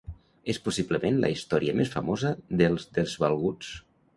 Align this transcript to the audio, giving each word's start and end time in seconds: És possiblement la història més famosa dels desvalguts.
És 0.53 0.59
possiblement 0.67 1.19
la 1.25 1.29
història 1.35 1.77
més 1.81 1.93
famosa 1.99 2.33
dels 2.63 2.89
desvalguts. 2.99 3.71